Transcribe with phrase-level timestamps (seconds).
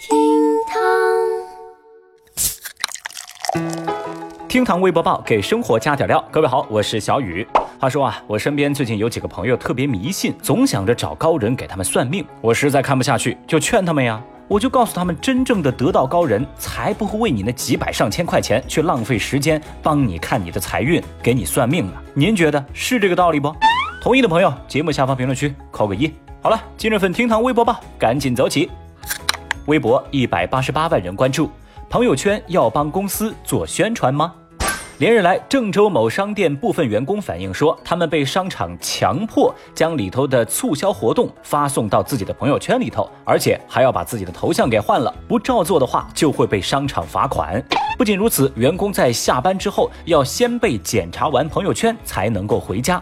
[0.00, 0.16] 厅
[0.66, 0.80] 堂，
[4.48, 6.24] 厅堂微博报给生活加点料。
[6.30, 7.46] 各位好，我是小雨。
[7.78, 12.24] 话说啊，我身边最近有几个朋友特别迷信，总想着找高人给他们算命。
[12.40, 14.18] 我实在看不下去，就劝他们呀。
[14.48, 21.92] 我就告诉他们，真正的得道高人才不会为你那几百上千块钱去浪费时间帮你看你的财运，给你算命呢。
[22.14, 23.54] 您觉得是这个道理不？
[24.02, 26.10] 同意的朋友，节目下方评论区扣个一。
[26.40, 28.70] 好了，今日份厅堂微博报赶紧走起。
[29.70, 31.48] 微博一百八十八万人关注，
[31.88, 34.34] 朋友圈要帮公司做宣传吗？
[34.98, 47.64] 连日来，郑州某商店部分员工反映说，他们被商场强迫将里头的促销活动发送到自己的朋友圈里头，而且还要把自己的头像给换了，不照做的话就会被商场罚款。
[47.96, 53.00] 不仅如此，员工在下班之后要先被检查完朋友圈才能够回家。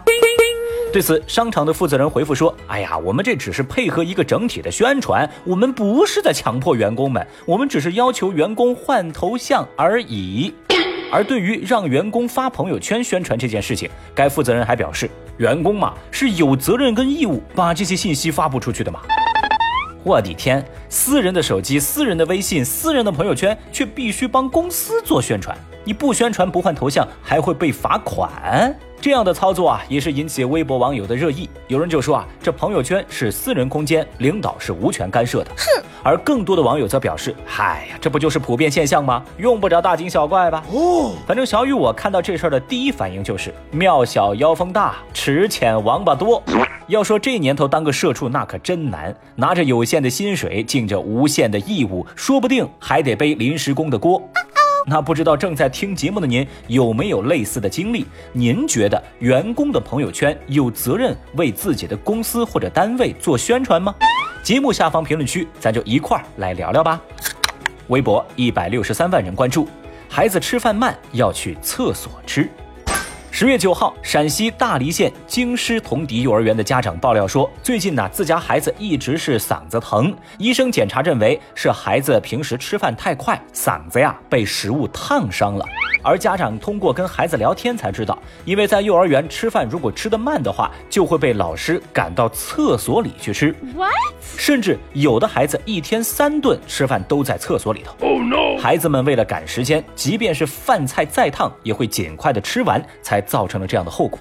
[0.91, 10.51] 对此，商场的负责人回复说：“哎呀，我们这只是配合一个整体的宣传，我们不是在强迫员工们，我们只是要求员工换头像而已。”
[11.11, 18.99] 而对于让员工发朋友圈宣传这件事情，该负责人还表示：“员工嘛是有责任跟义务把这些信息发布出去的嘛。”
[20.03, 28.75] 我的天，私人的手机、私人的微信、私人的朋友圈，却必须帮公司做宣传，你不宣传不换头像，还会被罚款。
[29.01, 31.49] 这样的操作啊，也是引起微博网友的热议。
[31.67, 35.51] 有人就说啊，这朋友圈是私人空间，领导是无权干涉的。
[35.55, 35.83] 哼！
[36.03, 39.23] 而更多的网友则表示，嗨呀，这不就是普遍现象吗？
[39.37, 40.63] 用不着大惊小怪吧？
[40.69, 46.43] 哦，反正小雨我看到这事儿的第一反应就是，庙小妖风大，池浅王八多。
[46.87, 54.21] 要说这年头当个社畜那可真难，拿着有限的薪水，尽着无限的义务，说不定还得背临时工的锅。
[54.85, 58.05] 那不知道正在听节目的您有没有类似的经历？
[58.33, 63.93] 您觉得员工的朋友圈有责任为自己的公司或者单位做宣传吗？
[64.41, 66.99] 节目下方评论区，咱就一块儿来聊聊吧。
[67.87, 69.67] 微博一百六十三万人关注，
[70.07, 72.49] 孩子吃饭慢要去厕所吃。
[73.39, 85.65] 十月九号，陕西大荔县京师同迪幼儿园的家长爆料说，最近呢，自家孩子一直是嗓子疼，医生检查认为是孩子平时吃饭太快，嗓子呀被食物烫伤了。
[86.01, 93.53] 而家长通过跟孩子聊天才知道，因为在幼儿园吃饭如果吃得慢的话，就会被老师赶到厕所里去吃。
[93.75, 93.93] What？
[94.37, 97.93] 甚至有的孩子一天三顿吃饭都在厕所里头。
[97.99, 98.61] Oh no！
[98.61, 104.19] 孩子们为了赶时间，即便是饭菜再烫，也会尽快的吃完，才造成了这样的后果。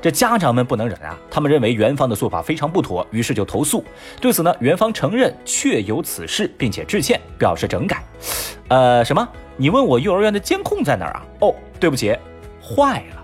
[0.00, 1.18] 这家长们不能忍啊！
[1.30, 3.84] 他们认为园方的做法非常不妥，于是就投诉。
[4.20, 8.04] 对此呢，园方承认确有此事，并且致歉，表示整改。
[8.68, 9.26] 呃，什么？
[9.56, 11.26] 你问我幼儿园的监控在哪儿啊？
[11.40, 12.16] 哦，对不起，
[12.62, 13.15] 坏了。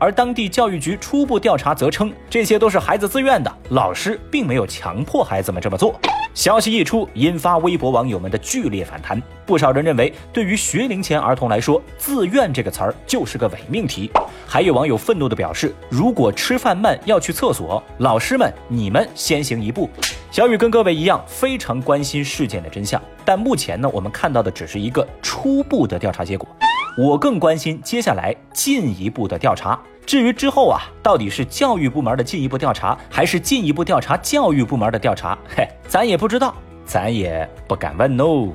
[0.00, 5.98] 而当地教育局初步调查则称，这些都是孩子自愿的，老师并没有强迫孩子们这么做。
[6.34, 9.22] 消息一出，引发微博网友们的剧烈反弹。
[9.46, 14.10] 不少人认为，对于学龄前儿童来说，“自愿”这个词儿就是个伪命题。
[14.46, 19.88] 还有网友愤怒地表示：“如果吃饭慢要去厕所，老师们你们先行一步。”
[20.32, 23.00] 小雨跟各位一样，非常关心事件的真相。
[23.24, 26.48] 但目前呢，我们看到的只是一个初步的调查结果。
[26.96, 29.78] 我更关心接下来进一步的调查。
[30.06, 35.36] 至于之后啊，到底是教育部门的进一步调查，还是进一步调查教育部门的调查？
[35.56, 38.48] 嘿，咱也不知道，咱也不敢问哦。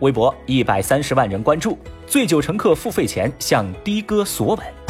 [0.00, 4.85] 微博一百三十万人关注，醉酒乘客付费前向的哥索吻。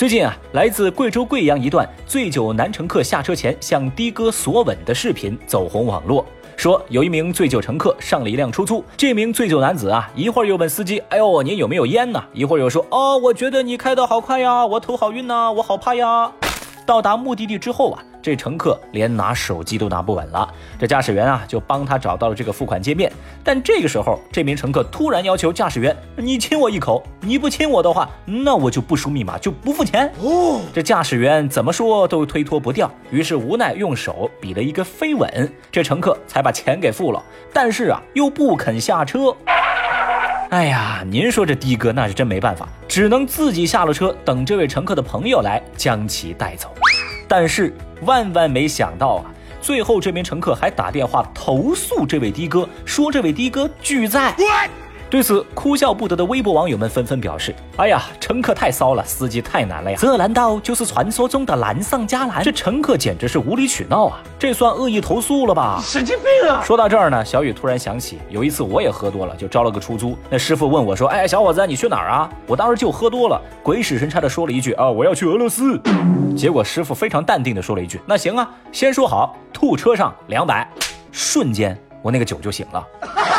[0.00, 6.24] 最近啊，来自贵州贵阳一段醉酒男乘客下车前向的哥索吻的视频走红网络。
[6.56, 16.32] 说有一名醉酒乘客上了一辆出租，这名醉酒男子啊，一会儿又问司机：“哎呦，您有没有烟呢？”一会儿又说：“哦，我觉得你开的好快呀，我头好晕呐，我好怕呀。”
[16.86, 18.02] 到达目的地之后啊。
[18.22, 20.48] 这乘客连拿手机都拿不稳了，
[20.78, 23.10] 这驾驶员啊就帮他找到了这个付款界面。
[23.42, 37.22] 但这个时候，这名乘客突然要求驾驶员：“你亲我一口，你不亲我的话，那我就不输密码，就不付钱。”哦，这驾驶员怎么说都推脱不掉，于是无奈用手比了一个飞吻，这乘客才把钱给付了。
[37.52, 39.34] 但是啊，又不肯下车。
[40.50, 46.74] 哎呀，您说这的哥那是真没办法，只能自己下了车，等这位乘客的朋友来将其带走。
[47.30, 47.72] 但是
[48.02, 49.30] 万万没想到啊，
[49.62, 54.34] 最后这名乘客还打电话投诉这位的哥，说这位的哥拒载。
[55.10, 59.98] 对此，哭笑不得的微博网友们纷纷表示：“哎呀，乘客太骚了，司机太难了呀！
[60.00, 62.40] 这难道就是传说中的难上加难？
[62.44, 64.20] 这乘客简直是无理取闹啊！
[64.38, 65.80] 这算恶意投诉了吧？
[65.82, 70.16] 神经病啊！”说到这儿呢，小雨突然想起，有一次我也喝多了，就招了个出租。
[70.30, 75.76] 那师傅问我说：“哎，小伙子，你去哪儿啊？”我当时就喝多了，鬼使神差的说了一句：“啊，我要去俄罗斯。
[76.38, 80.70] ”结果师傅非常淡定的说了一句：“那行啊，先说好，吐车上两百。”
[81.10, 81.76] 瞬间。
[82.02, 82.82] 我那个酒就醒了。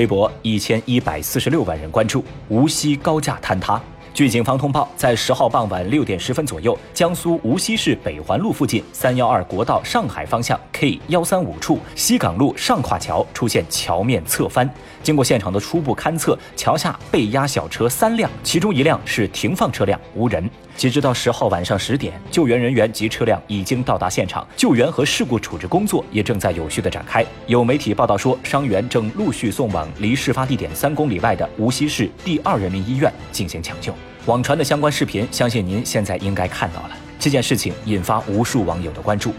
[0.00, 3.78] 微博一千一百四十六万人关注无锡高架坍塌。
[4.14, 14.68] 据警方通报，在十号傍晚六点十分左右，江苏无锡市北环路附近三幺二国道上海方向 K 幺三五处西港路上跨桥出现桥面侧翻。
[15.02, 20.48] 经过现场的初步勘测，桥下被压小车三辆，其中一辆是停放车辆，无人。
[20.80, 27.22] 截止到十号晚上十点，救援人员及车辆已经到达现场，救援和事故处置工作也正在有序的展开。
[27.46, 33.92] 有媒体报道说，伤员正陆续送往离事发地点三公里外的无锡市第二人民医院进行抢救。
[34.24, 36.96] 网传的相关视频，相信您现在应该看到了。
[37.18, 39.34] 这件事情引发无数网友的关注，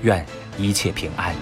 [0.00, 0.24] 愿
[0.56, 1.34] 一切平安。